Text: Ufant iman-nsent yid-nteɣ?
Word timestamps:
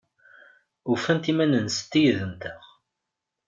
Ufant 0.91 1.29
iman-nsent 1.31 1.93
yid-nteɣ? 2.01 2.61